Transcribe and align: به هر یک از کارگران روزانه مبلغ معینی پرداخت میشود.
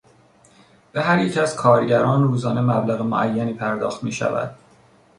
به 0.91 1.01
هر 1.01 1.19
یک 1.19 1.37
از 1.37 1.55
کارگران 1.55 2.23
روزانه 2.23 2.61
مبلغ 2.61 3.01
معینی 3.01 3.53
پرداخت 3.53 4.03
میشود. 4.03 4.55